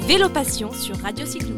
[0.00, 1.54] C'est Vélo Passion sur Radio Cyclo.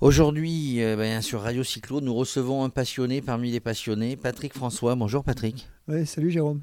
[0.00, 4.94] Aujourd'hui, euh, ben, sur Radio Cyclo, nous recevons un passionné parmi les passionnés, Patrick François.
[4.94, 5.68] Bonjour Patrick.
[5.88, 6.60] Oui, salut Jérôme.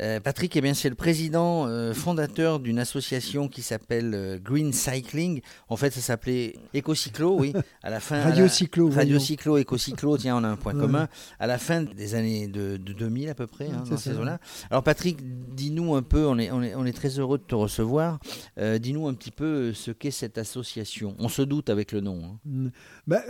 [0.00, 4.72] Euh, Patrick, eh bien, c'est le président euh, fondateur d'une association qui s'appelle euh, Green
[4.72, 5.40] Cycling.
[5.68, 7.54] En fait, ça s'appelait Ecocyclo, oui.
[7.82, 8.90] À la fin, Radio Cyclo.
[8.90, 11.08] Radio Cyclo, Ecocyclo, tiens, on a un point commun.
[11.38, 14.38] À la fin des années de, 2000 à peu près, hein, dans ces là
[14.70, 15.18] Alors Patrick,
[15.54, 18.18] dis-nous un peu, on est, on, est, on est, très heureux de te recevoir.
[18.56, 21.14] dis-nous un petit peu ce qu'est cette association.
[21.18, 22.38] On se doute avec le nom.
[22.46, 22.70] Hein.
[23.06, 23.22] Bah,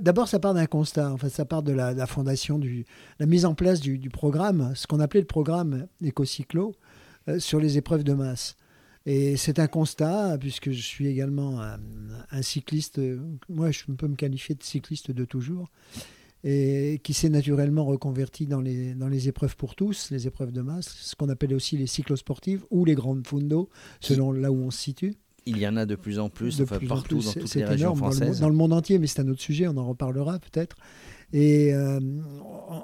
[0.00, 1.10] D'abord, ça part d'un constat.
[1.10, 2.84] En fait, ça part de la, fondation, du,
[3.18, 6.74] la mise en place du, du programme, ce qu'on appelait le programme écocyclo
[7.28, 8.56] euh, sur les épreuves de masse.
[9.06, 12.98] Et c'est un constat, puisque je suis également un, cycliste,
[13.50, 15.70] moi je peux me qualifier de cycliste de toujours,
[16.42, 20.62] et qui s'est naturellement reconverti dans les, dans les épreuves pour tous, les épreuves de
[20.62, 23.68] masse, ce qu'on appelait aussi les cyclosportives ou les grandes fundo,
[24.00, 25.14] selon là où on se situe.
[25.46, 28.40] Il y en a de plus en plus, partout dans toutes les régions françaises.
[28.40, 30.76] Dans le, monde entier, mais c'est un autre sujet, on en reparlera peut-être.
[31.32, 32.00] Et euh,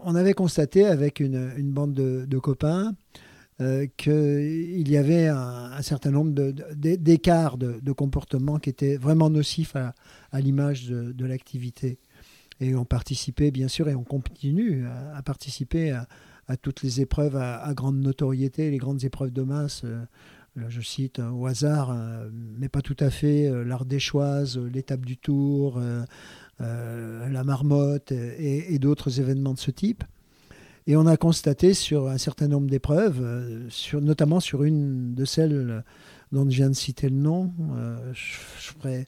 [0.04, 2.94] on avait constaté avec une, bande de, copains
[3.60, 6.32] euh, qu'il y avait un, certain nombre
[6.74, 11.98] d'écarts de, comportement qui étaient vraiment nocifs à, l'image de, l'activité.
[12.60, 17.72] Et on participait, bien sûr, et on continue à, participer à, toutes les épreuves à,
[17.74, 19.82] grande notoriété, les grandes épreuves de masse.
[19.84, 20.04] Euh,
[20.68, 21.96] je cite au hasard,
[22.58, 25.80] mais pas tout à fait, l'Ardéchoise, l'étape du Tour,
[26.60, 30.04] la marmotte et, d'autres événements de ce type.
[30.86, 33.68] Et on a constaté sur un certain nombre d'épreuves, euh,
[34.00, 35.84] notamment sur une de celles
[36.32, 39.06] dont je viens de citer le nom, euh, je, ferai,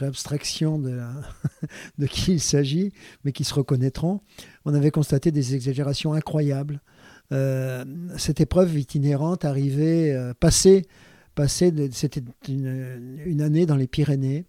[0.00, 0.78] abstraction
[1.98, 2.92] de, qui il s'agit,
[3.24, 4.20] mais qui se reconnaîtront,
[4.64, 6.80] on avait constaté des exagérations incroyables.
[7.30, 10.86] cette épreuve itinérante arrivait, passée,
[11.34, 14.46] passée c'était une, année dans les Pyrénées,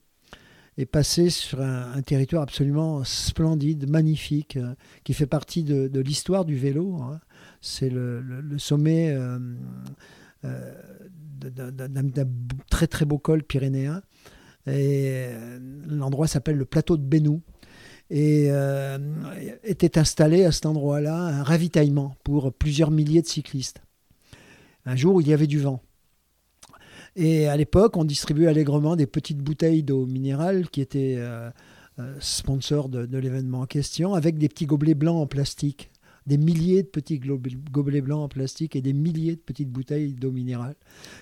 [0.77, 6.55] est passé sur un, territoire absolument splendide, magnifique, euh, qui fait partie de, l'histoire du
[6.55, 6.97] vélo.
[7.01, 7.19] Hein.
[7.61, 8.21] C'est le,
[8.57, 9.39] sommet euh,
[10.43, 10.73] euh,
[11.39, 12.25] d'un
[12.69, 14.01] très très beau col pyrénéen.
[14.67, 15.27] Et
[15.87, 17.41] l'endroit s'appelle le plateau de Bénou.
[18.09, 18.49] Et
[19.63, 23.81] était installé à cet endroit-là un ravitaillement pour plusieurs milliers de cyclistes.
[24.85, 25.81] Un jour, il y avait du vent.
[27.15, 31.49] Et à l'époque, on distribuait allègrement des petites bouteilles d'eau minérale qui étaient euh,
[31.99, 35.91] euh, sponsors de, l'événement en question, avec des petits gobelets blancs en plastique.
[36.27, 40.31] Des milliers de petits gobelets blancs en plastique et des milliers de petites bouteilles d'eau
[40.31, 40.75] minérale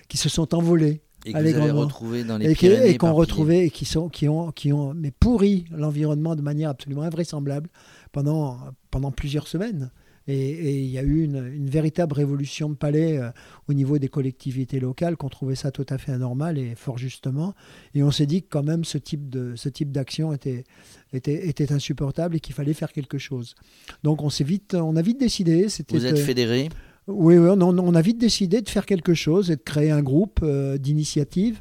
[0.08, 3.66] qui se sont envolées et que vous avez retrouvé dans les et, et qu'on retrouvait
[3.66, 7.68] et qui sont qui ont qui ont mais pourri l'environnement de manière absolument invraisemblable
[8.12, 8.58] pendant
[8.90, 9.90] pendant plusieurs semaines.
[10.26, 13.30] Et, il y a eu une, véritable révolution de palais euh,
[13.68, 16.98] au niveau des collectivités locales qui ont trouvé ça tout à fait anormal et fort
[16.98, 17.54] justement.
[17.94, 20.64] Et on s'est dit que quand même ce type, de, ce type d'action était,
[21.12, 23.54] était, était insupportable et qu'il fallait faire quelque chose.
[24.02, 25.66] Donc on, s'est vite, on a vite décidé.
[25.90, 26.70] Vous êtes fédéré
[27.06, 30.02] Oui, oui on, on, a vite décidé de faire quelque chose et de créer un
[30.02, 31.60] groupe euh, d'initiatives.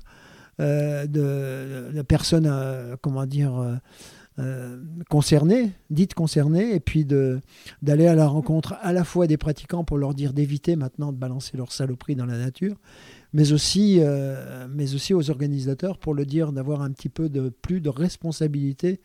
[0.59, 2.47] Euh, de, de, personnes,
[3.01, 3.80] comment dire,
[4.39, 9.83] euh, concernés, dites concernés, et puis d'aller à la rencontre à la fois des pratiquants
[9.83, 12.75] pour leur dire d'éviter maintenant de balancer leur saloperie dans la nature,
[13.31, 17.49] mais aussi, euh, mais aussi aux organisateurs pour le dire d'avoir un petit peu de
[17.49, 18.99] plus de responsabilité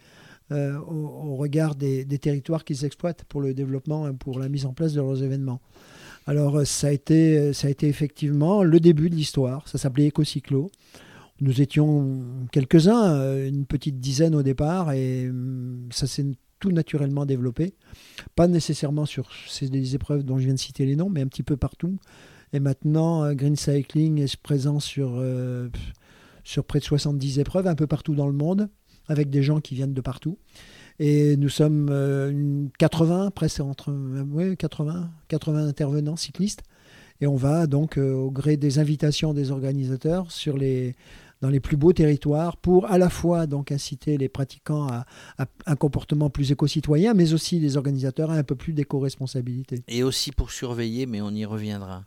[0.50, 4.72] euh, au, regard des, territoires qu'ils exploitent pour le développement et pour la mise en
[4.72, 5.60] place de leurs événements.
[6.26, 10.70] Alors ça a été, ça a été effectivement le début de l'histoire, ça s'appelait Ecocyclo.
[11.40, 16.26] Nous étions quelques-uns, euh, une petite dizaine au départ, et hum, ça s'est
[16.58, 17.74] tout naturellement développé.
[18.34, 21.44] Pas nécessairement sur ces épreuves dont je viens de citer les noms, mais un petit
[21.44, 21.98] peu partout.
[22.52, 25.68] Et maintenant, euh, Green Cycling est présent sur, euh,
[26.42, 28.68] sur près de 70 épreuves, un peu partout dans le monde,
[29.06, 30.38] avec des gens qui viennent de partout.
[30.98, 33.94] Et nous sommes 80, presque entre
[34.58, 36.64] 80, 80 intervenants cyclistes.
[37.20, 40.96] Et on va donc, au gré des invitations des organisateurs, sur les,
[41.40, 45.06] dans les plus beaux territoires pour à la fois donc inciter les pratiquants à,
[45.66, 49.82] un comportement plus éco-citoyen, mais aussi les organisateurs à un peu plus d'éco-responsabilité.
[49.88, 52.04] Et aussi pour surveiller, mais on y reviendra.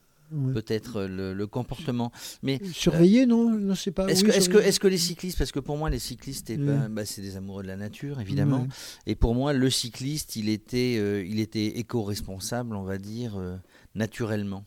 [0.53, 2.11] peut-être le, comportement.
[2.43, 4.07] Mais surveiller, non, non c'est pas.
[4.07, 7.05] Est-ce que, est que, est que, les cyclistes, parce que pour moi les cyclistes, bah,
[7.05, 8.67] c'est des amoureux de la nature évidemment,
[9.07, 13.57] et pour moi le cycliste, il était, euh, il était éco-responsable, on va dire euh,
[13.95, 14.65] naturellement.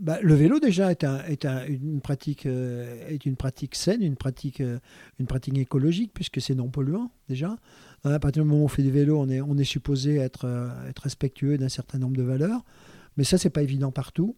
[0.00, 4.62] Bah, le vélo déjà est, une, pratique, est une pratique saine, une pratique,
[5.18, 7.56] une pratique écologique puisque c'est non polluant déjà.
[8.04, 10.16] Hein, à partir du moment où on fait du vélo, on est, on est supposé
[10.16, 10.46] être,
[10.88, 12.64] être respectueux d'un certain nombre de valeurs,
[13.16, 14.36] mais ça c'est pas évident partout.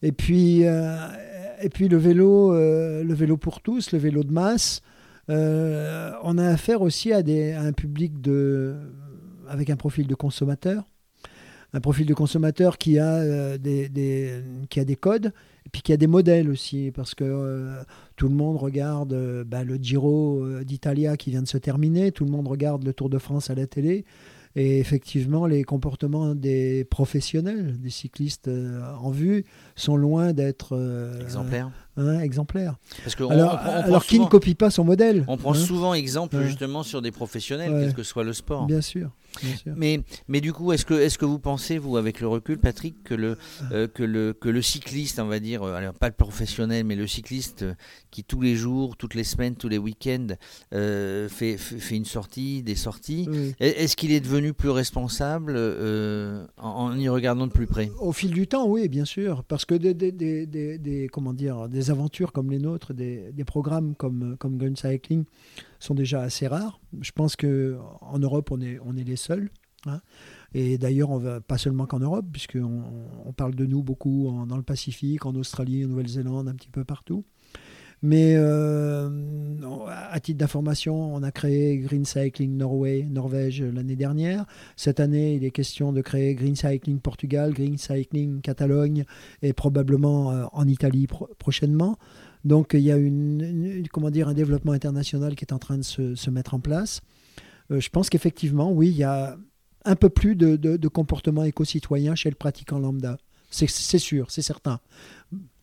[0.00, 4.80] Et puis, et puis le vélo, le vélo pour tous, le vélo de masse,
[5.28, 8.74] on a affaire aussi à, des, un public de,
[9.48, 10.84] avec un profil de consommateur
[11.72, 15.32] un profil de consommateur qui a, euh, des, qui a des codes
[15.66, 17.82] et puis qui a des modèles aussi, parce que euh,
[18.16, 22.24] tout le monde regarde euh, bah, le Giro d'Italia qui vient de se terminer, tout
[22.24, 24.04] le monde regarde le Tour de France à la télé.
[24.56, 28.50] Et effectivement, les comportements des professionnels, des cyclistes
[28.98, 29.44] en vue,
[29.76, 30.74] sont loin d'être
[31.20, 31.70] exemplaires.
[31.96, 32.76] Hein, exemplaire.
[33.04, 36.40] Parce que alors, alors qui ne copie pas son modèle On prend hein souvent exemple
[36.42, 38.66] justement sur des professionnels, quel que soit le sport.
[38.66, 39.10] Bien sûr.
[39.76, 43.02] Mais, mais du coup, est-ce que, est que vous pensez, vous, avec le recul, Patrick,
[43.04, 43.38] que le,
[43.72, 46.96] euh, que le, que le cycliste, on va dire, euh, alors pas le professionnel, mais
[46.96, 47.74] le cycliste euh,
[48.10, 50.28] qui tous les jours, toutes les semaines, tous les week-ends
[50.70, 53.28] fait, fait une sortie, des sorties,
[53.60, 55.56] est-ce qu'il est devenu plus responsable
[56.58, 57.90] en, y regardant de plus près?
[58.00, 59.44] Au fil du temps, oui, bien sûr.
[59.44, 63.94] Parce que des, des, des, des comment dire, des aventures comme les nôtres, des, programmes
[63.94, 65.24] comme, comme Gun Cycling
[65.78, 66.80] sont déjà assez rares.
[67.00, 69.50] Je pense qu'en Europe, on est, on est les seuls.
[69.86, 70.00] Hein.
[70.54, 71.10] Et d'ailleurs,
[71.42, 72.82] pas seulement qu'en Europe, puisqu'on
[73.24, 76.84] on parle de nous beaucoup dans le Pacifique, en Australie, en Nouvelle-Zélande, un petit peu
[76.84, 77.24] partout.
[78.02, 79.08] Mais euh,
[79.88, 84.44] à titre d'information, on a créé Green Cycling Norway, Norvège l'année dernière.
[84.76, 89.04] Cette année, il est question de créer Green Cycling Portugal, Green Cycling Catalogne
[89.42, 91.08] et probablement euh, en Italie
[91.38, 91.98] prochainement.
[92.44, 95.82] Donc il y a une, comment dire, un développement international qui est en train de
[95.82, 97.00] se, mettre en place.
[97.70, 99.36] Euh, je pense qu'effectivement, oui, il y a
[99.84, 103.16] un peu plus de, de, comportement éco-citoyen chez le pratiquant lambda.
[103.50, 103.68] C'est
[103.98, 104.80] sûr, c'est certain.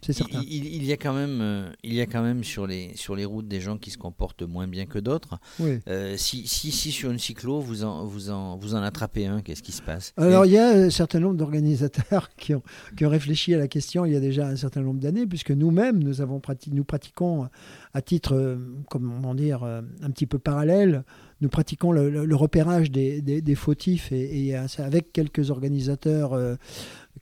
[0.08, 3.26] Il, y a quand même, euh, il y a quand même sur les, sur les
[3.26, 5.40] routes des gens qui se comportent moins bien que d'autres.
[5.62, 9.42] Euh, si, si, si, sur une cyclo, vous en, vous en, vous en attrapez un,
[9.42, 10.14] qu'est-ce qui se passe?
[10.18, 12.62] Alors, il y a un certain nombre d'organisateurs qui ont,
[12.96, 15.52] qui ont réfléchi à la question il y a déjà un certain nombre d'années, puisque
[15.52, 16.42] nous-mêmes, nous, avons
[16.72, 17.50] nous pratiquons
[17.94, 18.58] à titre, euh,
[18.90, 21.04] comment dire, un petit peu parallèle,
[21.42, 26.32] nous pratiquons le, repérage des, des, fautifs et, et, avec quelques organisateurs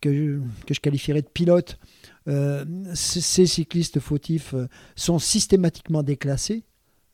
[0.02, 1.80] que, je, que je qualifierais de pilotes
[2.28, 6.64] euh, ces cyclistes fautifs euh, sont systématiquement déclassés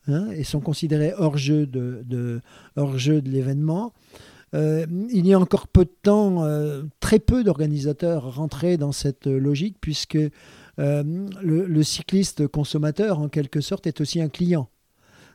[0.06, 2.40] hein, et sont considérés hors jeu de,
[2.76, 3.92] hors jeu de l'événement.
[4.54, 6.44] Euh, il y a encore peu de temps,
[6.98, 10.18] très peu d'organisateurs rentraient dans cette logique puisque
[10.78, 14.68] le, cycliste consommateur, en quelque sorte, est aussi un client.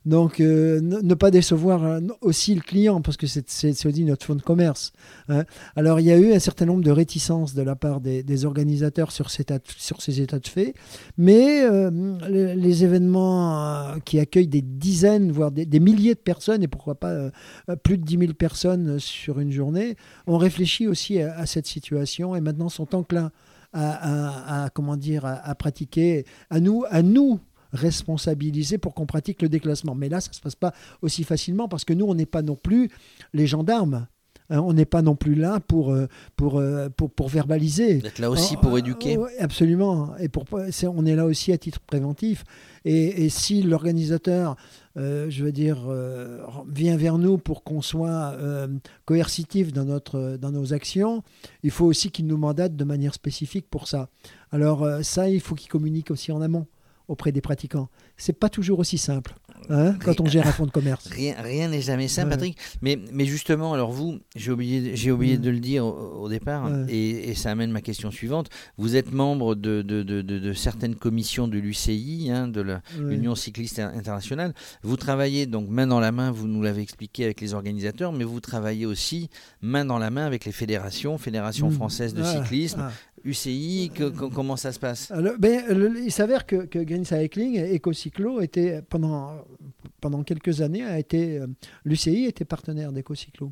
[0.06, 4.36] Donc, euh, ne, pas décevoir euh, aussi le client, parce que c'est aussi notre fonds
[4.36, 4.94] de commerce.
[5.30, 5.46] Hein.
[5.76, 9.12] Alors, il y a eu un certain nombre de réticences de la part des, organisateurs
[9.12, 9.42] sur, ces
[10.22, 10.76] états de fait,
[11.18, 11.90] mais euh,
[12.56, 17.32] les, événements qui accueillent des dizaines, voire des, milliers de personnes, et pourquoi pas
[17.84, 19.96] plus de 10 000 personnes sur une journée,
[20.28, 23.32] ont réfléchi aussi à, cette situation et maintenant sont enclins
[23.74, 27.40] à, comment dire, à, pratiquer, à nous, à nous
[27.76, 29.96] responsabiliser pour qu'on pratique le déclassement.
[29.96, 32.42] Mais là, ça ne se passe pas aussi facilement parce que nous, on n'est pas
[32.42, 32.90] non plus
[33.34, 34.08] les gendarmes.
[34.50, 38.00] Hein, on n'est pas non plus là pour, euh, pour, euh, pour, pour, verbaliser.
[38.00, 39.18] Vous êtes là aussi pour éduquer.
[39.40, 40.16] absolument.
[40.20, 42.44] Et pour, on est là aussi à titre préventif.
[42.86, 44.56] Et, si l'organisateur,
[44.98, 45.90] euh, je veux dire,
[46.68, 48.38] vient vers nous pour qu'on soit
[49.06, 51.24] coercitif dans, notre, dans nos actions,
[51.64, 54.10] il faut aussi qu'il nous mandate de manière spécifique pour ça.
[54.52, 56.68] Alors ça, il faut qu'il communique aussi en amont
[57.08, 57.90] auprès des pratiquants.
[58.18, 59.36] C'est pas toujours aussi simple
[59.70, 61.08] hein, quand on gère un fonds de commerce.
[61.08, 62.58] Rien n'est jamais simple, Patrick.
[62.82, 67.34] Mais, mais justement, alors vous, j'ai oublié, j'ai oublié de le dire au, départ, et,
[67.36, 68.50] ça amène ma question suivante.
[68.78, 73.80] Vous êtes membre de, de, de, de certaines commissions de l'UCI, hein, de l'Union cycliste
[73.80, 74.54] internationale.
[74.84, 78.24] Vous travaillez donc main dans la main, vous nous l'avez expliqué avec les organisateurs, mais
[78.24, 79.30] vous travaillez aussi
[79.62, 81.74] main dans la main avec les fédérations, Fédération mmh.
[81.74, 82.92] française de cyclisme, ah.
[83.26, 83.92] UCI,
[84.34, 85.12] comment ça se passe?
[85.40, 85.64] Ben,
[86.04, 89.44] Il s'avère que, que, Green Cycling EcoCyclo était pendant,
[90.00, 91.48] pendant quelques années euh,
[91.84, 93.52] l'UCI était partenaire d'EcoCyclo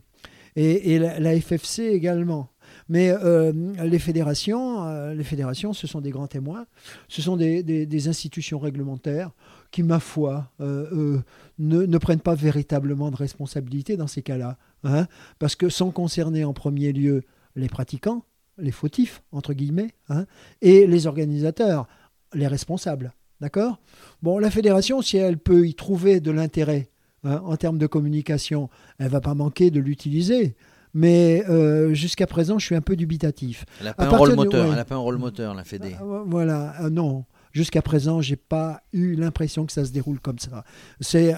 [0.56, 2.50] et, la, FFC également.
[2.88, 3.52] Mais euh,
[3.84, 6.68] les fédérations, euh, les fédérations, ce sont des grands témoins.
[7.08, 9.32] Ce sont des, institutions réglementaires
[9.72, 11.18] qui, ma foi, ne,
[11.58, 15.08] ne, prennent pas véritablement de responsabilité dans ces cas-là, hein,
[15.40, 17.24] parce que sont concernés en premier lieu
[17.56, 18.24] les pratiquants,
[18.58, 20.26] les fautifs, entre guillemets, hein,
[20.62, 21.88] et les organisateurs,
[22.34, 23.14] les responsables.
[23.42, 23.80] D'accord?
[24.22, 26.90] Bon, la fédération, si elle peut y trouver de l'intérêt
[27.24, 28.70] hein, en termes de communication,
[29.00, 30.56] elle va pas manquer de l'utiliser.
[30.94, 33.66] mais euh, jusqu'à présent, je suis un peu dubitatif.
[33.80, 34.74] Elle n'a pas, un rôle moteur, ouais.
[34.74, 35.96] elle a pas un rôle moteur, la Fédé.
[36.00, 37.26] Ah, Voilà, euh, non.
[37.52, 40.64] Jusqu'à présent, j'ai pas eu l'impression que ça se déroule comme ça.
[41.02, 41.36] C'est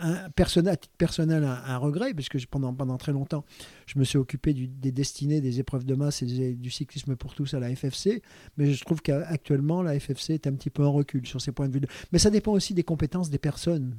[0.00, 3.44] un, personnel, à titre personnel un, un regret, parce que pendant, pendant très longtemps,
[3.86, 7.16] je me suis occupé du- des destinées des épreuves de masse et des- du cyclisme
[7.16, 8.22] pour tous à la FFC.
[8.56, 11.68] Mais je trouve qu'actuellement, la FFC est un petit peu en recul sur ces points
[11.68, 11.80] de vue.
[12.12, 13.96] Mais ça dépend aussi des compétences des personnes.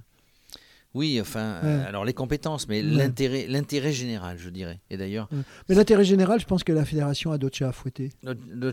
[0.93, 2.89] Oui, enfin, euh, alors les compétences, mais Ouais.
[2.89, 4.79] l'intérêt, l'intérêt général, je dirais.
[4.89, 5.29] Et d'ailleurs,
[5.69, 8.09] Mais l'intérêt général, je pense que la fédération a d'autres chats à fouetter.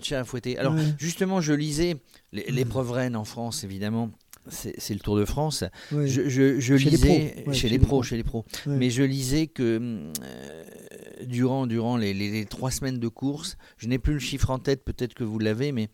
[0.01, 0.57] chat à fouetter.
[0.57, 1.97] Alors, justement, je lisais
[2.33, 4.11] l'é- l'épreuve reine en France, évidemment.
[4.49, 5.65] C'est le Tour de France.
[6.07, 8.45] Je, je- je Chez les lisais pros, ouais, chez les pros, chez les pros.
[8.67, 13.89] Mais je lisais que euh, durant, durant les, les- les trois semaines de course, je
[13.89, 15.89] n'ai plus le chiffre en tête, peut-être que vous l'avez, mais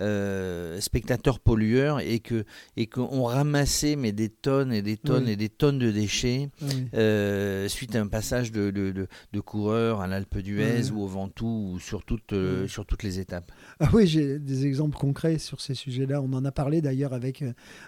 [0.00, 2.44] euh, spectateurs pollueurs et que
[2.76, 5.32] et qu'on ramassait mais des tonnes et des tonnes Oui.
[5.32, 6.86] et des tonnes de déchets oui.
[6.94, 11.06] euh, suite à un passage de, de, de- de coureurs à l'Alpe d'Huez ou au
[11.06, 13.52] Ventoux ou sur toutes, euh, sur toutes les étapes.
[13.80, 16.22] Ah oui, j'ai des exemples concrets sur ces sujets-là.
[16.22, 17.44] On en a parlé d'ailleurs avec.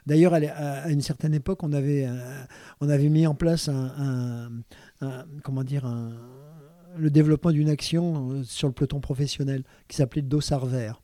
[0.06, 2.06] D'ailleurs, à, une certaine époque, on avait,
[2.80, 3.92] on avait mis en place un,
[5.00, 6.12] un- un- comment dire, un-
[6.96, 11.00] le développement d'une action sur le peloton professionnel qui s'appelait Dossard Vert.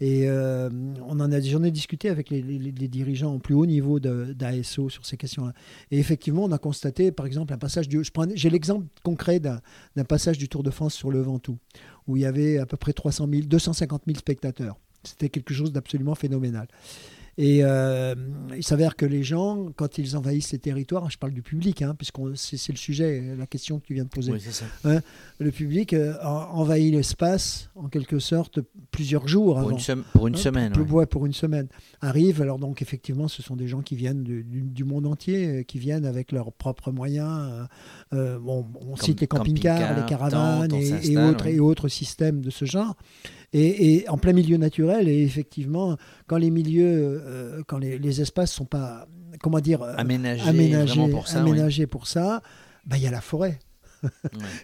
[0.00, 0.70] Et euh,
[1.06, 5.04] on en a, j'en ai discuté avec les, dirigeants au plus haut niveau d'ASO sur
[5.04, 5.52] ces questions-là.
[5.90, 8.00] Et effectivement, on a constaté, par exemple, un passage du.
[8.34, 9.60] J'ai l'exemple concret d'un
[10.04, 11.58] passage du Tour de France sur le Ventoux,
[12.06, 14.76] où il y avait à peu près 300 000, 250 000 spectateurs.
[15.02, 16.68] C'était quelque chose d'absolument phénoménal.
[17.40, 18.16] Et euh,
[18.56, 21.94] il s'avère que les gens, quand ils envahissent les territoires, je parle du public, hein,
[21.96, 24.64] puisque c'est le sujet, la question que tu viens de poser, Oui, c'est ça.
[25.38, 28.58] le public euh, en- envahit l'espace en quelque sorte
[28.90, 29.70] plusieurs jours Pour avant.
[29.70, 30.72] une, sem- pour une Hein, semaine.
[30.72, 31.06] pour, ouais.
[31.06, 31.68] pour une semaine.
[32.00, 35.46] Arrivent, alors donc effectivement, ce sont des gens qui viennent du, du- du monde entier,
[35.46, 37.68] euh, qui viennent avec leurs propres moyens.
[38.14, 41.54] euh, bon, on cite les camping-cars, les caravanes tentes, on et, et s'installe, autres, ouais.
[41.54, 42.96] et autres systèmes de ce genre.
[43.52, 48.20] Et, et en plein milieu naturel, et effectivement, quand les milieux, euh, quand les, les
[48.20, 49.08] espaces sont pas,
[49.40, 51.42] comment dire, euh, Aménagé, aménagés, vraiment pour ça.
[51.44, 51.50] oui.
[51.50, 52.42] aménagés pour ça,
[52.86, 53.58] bah, il y a la forêt.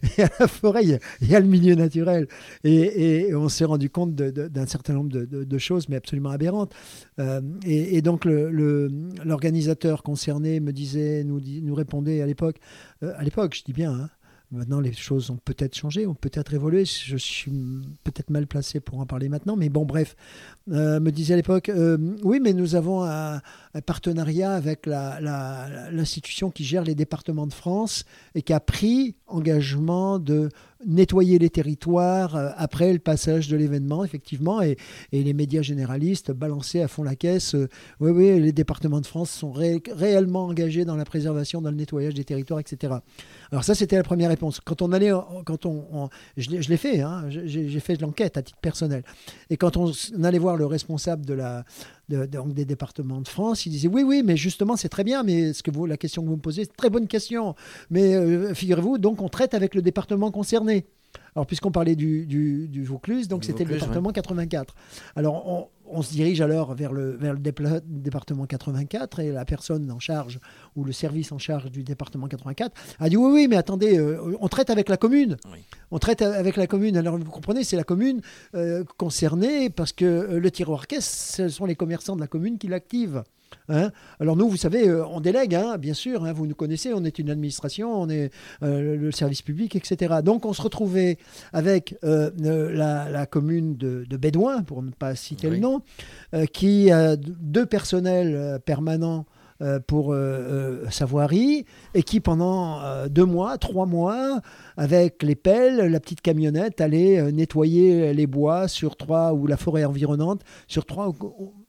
[0.03, 2.29] Il y a la forêt, il y a, il y a le milieu naturel.
[2.63, 6.31] Et, et on s'est rendu compte d'un certain nombre de, de- de choses, mais absolument
[6.31, 6.73] aberrantes.
[7.19, 8.89] Euh, et, et donc, le- le-
[9.25, 12.59] l'organisateur concerné me disait, nous répondait à l'époque,
[13.03, 14.11] euh, à l'époque, je dis bien, hein,
[14.55, 16.85] Maintenant, les choses ont peut-être changé, ont peut-être évolué.
[16.85, 17.51] Je suis
[18.05, 20.15] peut-être mal placé pour en parler maintenant, mais bon, bref,
[20.71, 23.41] euh, me disait à l'époque, euh, oui, mais nous avons un,
[23.87, 28.05] partenariat avec l'institution qui gère les départements de France
[28.37, 30.49] et qui a pris engagement de
[30.87, 34.77] nettoyer les territoires euh, après le passage de l'événement, effectivement, et,
[35.11, 37.57] les médias généralistes balançaient à fond la caisse.
[38.01, 41.77] oui, oui, les départements de France sont ré- réellement engagés dans la préservation, dans le
[41.77, 42.95] nettoyage des territoires, etc.
[43.51, 44.44] Alors ça, c'était la première réponse.
[44.65, 45.11] Quand on allait,
[45.45, 49.03] quand on, je l'ai fait, hein, j'ai fait l'enquête à titre personnel.
[49.51, 51.65] Et quand on, allait voir le responsable de la,
[52.09, 55.63] des départements de France, il disait oui, oui, mais justement, c'est très bien, mais ce
[55.63, 57.55] que vous, la question que vous me posez, c'est très bonne question.
[57.91, 60.87] Mais euh, figurez-vous, donc on traite avec le département concerné.
[61.37, 64.75] Alors, puisqu'on parlait du, du, du Vaucluse, donc c'était le département 84.
[65.17, 69.91] Alors, on, on se dirige alors vers le, vers le département 84 et la personne
[69.91, 70.41] en charge,
[70.77, 74.37] ou le service en charge du département 84, a dit oui, oui, mais attendez, euh,
[74.41, 75.37] on traite avec la commune.
[75.53, 75.61] Oui.
[75.91, 76.97] On traite avec la commune.
[76.97, 78.21] Alors, vous comprenez, c'est la commune
[78.55, 82.59] euh, concernée parce que euh, le tiroir caisse, ce sont les commerçants de la commune
[82.59, 83.23] qui l'activent.
[83.69, 83.91] Hein?
[84.21, 87.05] Alors nous, vous savez, euh, on délègue, hein, bien sûr, hein, vous nous connaissez, on
[87.05, 88.31] est une administration, on est
[88.63, 90.17] euh, le service public, etc.
[90.23, 91.19] Donc on se retrouvait
[91.53, 95.55] avec euh, la, la commune de, de Bédouin, pour ne pas citer Oui.
[95.57, 95.83] le nom,
[96.35, 99.27] euh, qui a deux personnels permanents
[99.87, 104.41] pour euh, euh, sa voirie et qui pendant deux mois, trois mois,
[104.77, 109.85] avec les pelles, la petite camionnette, allait nettoyer les bois sur trois ou la forêt
[109.85, 111.13] environnante sur trois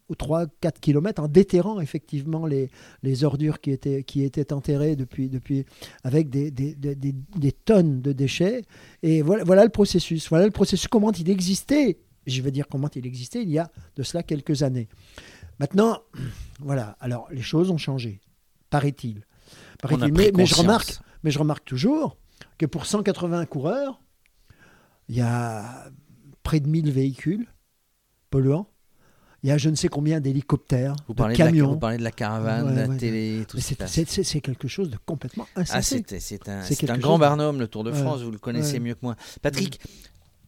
[0.07, 2.69] ou, ou 3 4 kilomètres en déterrant effectivement les,
[3.03, 5.65] les ordures qui étaient, qui étaient enterrées depuis, depuis
[6.03, 8.63] avec des, des, des- des- tonnes de déchets.
[9.03, 10.29] Et voilà, voilà le processus.
[10.29, 11.99] Voilà le processus, comment il existait?
[12.27, 14.87] Je vais dire comment il existait il y a de cela quelques années.
[15.59, 15.99] Maintenant,
[16.59, 16.97] voilà.
[16.99, 18.19] Alors, les choses ont changé,
[18.69, 19.25] paraît-il.
[20.11, 20.87] Mais, mais je remarque,
[21.23, 22.17] mais je remarque toujours
[22.57, 24.01] que pour 180 coureurs,
[25.07, 25.85] il y a
[26.43, 27.47] près de 1000 véhicules
[28.29, 28.67] polluants.
[29.45, 31.69] Il y a je ne sais combien d'hélicoptères, Vous de parlez de, la, camions.
[31.73, 33.85] vous parlez de la caravane, Ouais, de la ouais, télé, tout Mais ça.
[33.85, 36.03] c'est- quelque chose de complètement Ah, insensé.
[36.07, 37.97] c'est c'est un, grand chose- barnum, le Tour de Ouais.
[38.01, 38.79] France, vous le connaissez Ouais.
[38.79, 39.15] mieux que moi.
[39.43, 39.79] Patrick,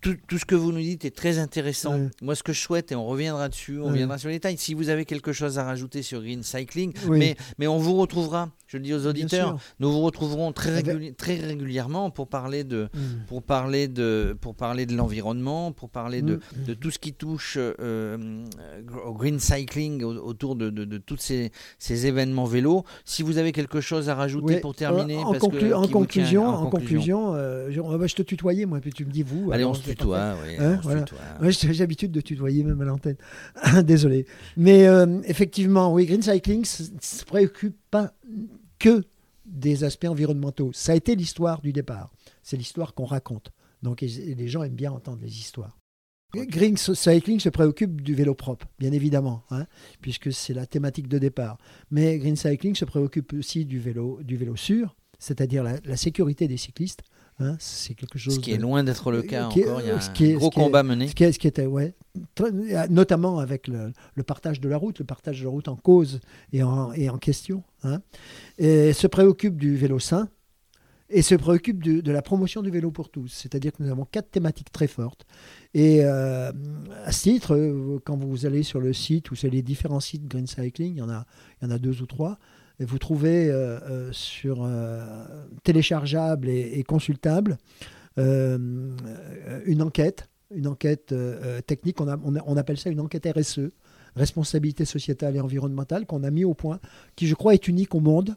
[0.01, 1.93] tout, tout, ce que vous nous dites est très intéressant.
[1.97, 2.09] Ouais.
[2.21, 3.91] Moi, ce que je souhaite, et on reviendra dessus, on Ouais.
[3.91, 7.19] reviendra sur les détails, si vous avez quelque chose à rajouter sur Green Cycling, Oui.
[7.19, 10.83] mais, mais on vous retrouvera, je le dis aux auditeurs, nous vous retrouverons très, Eh
[10.83, 12.99] ben- réguli- très régulièrement pour parler de, Mm.
[13.27, 16.63] pour parler de, pour parler de l'environnement, pour parler de, Mm.
[16.67, 18.43] de tout ce qui touche euh, euh,
[19.05, 22.83] au green cycling, au- autour de, de, de tous ces, ces événements vélos.
[23.05, 26.69] Si vous avez quelque chose à rajouter pour terminer, Euh, en, parce que- conclusion, en
[26.69, 29.51] conclusion, euh, je, te tutoyer, moi, puis tu me dis vous.
[29.51, 30.35] Allez, alors on se tutoie.
[30.45, 31.01] oui, Hein, voilà.
[31.03, 31.19] tutoie.
[31.41, 33.17] Ouais, j'ai l'habitude de tutoyer même à l'antenne.
[33.83, 34.25] Désolé.
[34.55, 38.13] Mais euh, effectivement, oui, Green Cycling s- se préoccupe pas
[38.79, 39.03] que
[39.45, 40.71] des aspects environnementaux.
[40.73, 42.11] Ça a été l'histoire du départ.
[42.43, 43.51] C'est l'histoire qu'on raconte.
[43.83, 45.77] Donc les gens aiment bien entendre les histoires.
[46.35, 49.65] Green Cycling se préoccupe du vélo propre, bien évidemment, hein,
[50.01, 51.57] puisque c'est la thématique de départ.
[51.89, 56.49] Mais Green Cycling se préoccupe aussi du vélo, du vélo sûr, c'est-à-dire la, la sécurité
[56.49, 57.01] des cyclistes.
[57.39, 57.55] Hein.
[57.59, 59.81] c'est quelque chose Ce qui est loin d'être le cas qui est- encore.
[59.81, 61.07] Il y a qui est- un gros est- combat mené.
[61.07, 61.93] ce qui, est- ce qui était, ouais,
[62.35, 62.51] très-
[62.89, 66.19] notamment avec le, le partage de la route, le partage de la route en cause
[66.53, 67.63] et en, et en question.
[67.83, 68.01] hein.
[68.57, 70.29] Et se préoccupe du vélo sain
[71.09, 73.29] et se préoccupe de la promotion du vélo pour tous.
[73.29, 75.25] C'est-à-dire que nous avons quatre thématiques très fortes.
[75.73, 76.51] Et euh,
[77.05, 80.27] à ce titre, euh, quand vous allez sur le site ou sur les différents sites
[80.27, 81.25] Green Cycling, il y en a,
[81.61, 82.39] il y en a deux ou trois,
[82.85, 85.03] vous trouvez euh, euh, sur euh,
[85.63, 87.57] téléchargeable et, consultable
[88.17, 91.13] une enquête, une enquête
[91.67, 92.01] technique.
[92.01, 93.69] On, on appelle ça une enquête RSE,
[94.15, 96.79] responsabilité sociétale et environnementale, qu'on a mis au point,
[97.15, 98.35] qui je crois est unique au monde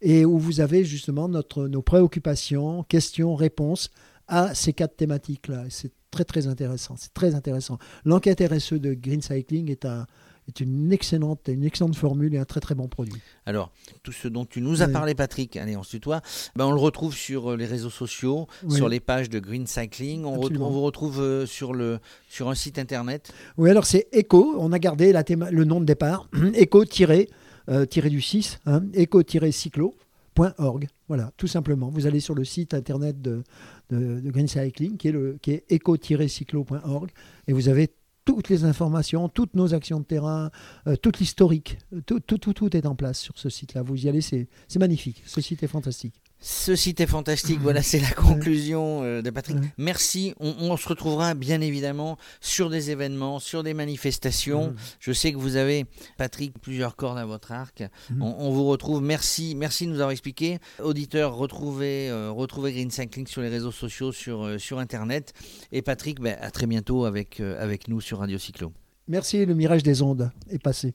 [0.00, 3.90] et où vous avez justement notre, nos préoccupations, questions, réponses
[4.28, 5.64] à ces quatre thématiques-là.
[5.70, 6.94] C'est très très intéressant.
[6.96, 7.78] C'est très intéressant.
[8.04, 10.06] L'enquête RSE de Green Cycling est, un,
[10.48, 13.20] est une, excellente, une excellente formule et un très très bon produit.
[13.46, 13.70] Alors,
[14.02, 14.92] tout ce dont tu nous as Oui.
[14.92, 16.20] parlé, Patrick, allez, on se tutoie,
[16.54, 18.74] ben, on le retrouve sur euh, les réseaux sociaux, Oui.
[18.76, 20.24] sur les pages de Green Cycling.
[20.24, 20.68] On, re- Absolument.
[20.68, 21.98] on vous retrouve euh, sur, le,
[22.28, 23.32] sur un site internet.
[23.56, 24.54] Oui, alors c'est Eco.
[24.58, 26.28] On a gardé la théma- le nom de départ.
[26.60, 27.28] Eco tiré,
[27.68, 30.88] euh, tiré du 6, hein, eco-cyclo.org.
[31.08, 31.88] Voilà, tout simplement.
[31.88, 33.42] Vous allez sur le site internet de,
[33.90, 37.10] de, de Green Cycling, qui est, le, qui est eco-cyclo.org,
[37.46, 37.88] et vous avez
[38.26, 40.50] toutes les informations, toutes nos actions de terrain,
[40.86, 41.78] euh, toute l'historique.
[42.04, 43.80] Tout, tout, tout, tout est en place sur ce site-là.
[43.80, 45.22] Vous y allez, c'est c'est magnifique.
[45.24, 46.20] Ce site est fantastique.
[46.38, 49.56] Ce site est fantastique, voilà, c'est la conclusion euh, de Patrick.
[49.56, 49.72] Ouais.
[49.78, 54.74] Merci, on, on se retrouvera bien évidemment sur des événements, sur des manifestations.
[55.00, 55.86] Je sais que vous avez,
[56.18, 57.82] Patrick, plusieurs cordes à votre arc.
[58.10, 58.22] Mhm.
[58.22, 60.58] On, on vous retrouve, merci, merci de nous avoir expliqué.
[60.82, 65.32] Auditeurs, retrouvez, euh, retrouvez Green Cycling sur les réseaux sociaux, sur, euh, sur Internet.
[65.72, 68.72] Et Patrick, ben, à très bientôt avec, avec nous sur Radio Cyclo.
[69.08, 70.94] Merci, le mirage des ondes est passé.